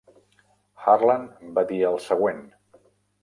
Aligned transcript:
Harlan 0.85 1.27
va 1.59 1.65
dir 1.73 1.81
el 1.91 1.99
següent. 2.07 2.39